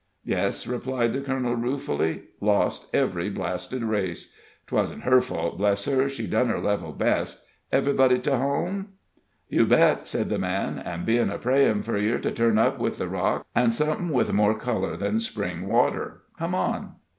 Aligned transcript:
"Yes," 0.25 0.65
replied 0.65 1.13
the 1.13 1.21
colonel, 1.21 1.55
ruefully 1.55 2.23
lost 2.39 2.89
ev'ry 2.91 3.29
blasted 3.29 3.83
race. 3.83 4.33
'Twasn't 4.65 5.03
her 5.03 5.21
fault, 5.21 5.59
bless 5.59 5.85
her 5.85 6.09
she 6.09 6.25
done 6.25 6.47
her 6.47 6.57
level 6.59 6.91
best. 6.91 7.45
Ev'rybody 7.71 8.17
to 8.23 8.35
home?" 8.35 8.93
"You 9.47 9.67
bet," 9.67 10.07
said 10.07 10.29
the 10.29 10.39
man. 10.39 10.81
"All 10.83 10.97
ben 11.05 11.29
a 11.29 11.37
prayin' 11.37 11.83
for 11.83 11.99
yer 11.99 12.17
to 12.17 12.31
turn 12.31 12.57
up 12.57 12.79
with 12.79 12.97
the 12.97 13.07
rocks, 13.07 13.45
an' 13.53 13.69
somethin' 13.69 14.09
with 14.09 14.33
more 14.33 14.57
color 14.57 14.97
than 14.97 15.19
spring 15.19 15.67
water. 15.67 16.23
Come 16.39 16.55
on." 16.55 16.93